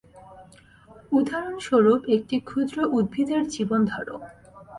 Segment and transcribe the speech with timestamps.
[1.11, 4.07] উদাহরণস্বরূপ একটি ক্ষুদ্র উদ্ভিদের জীবন ধর।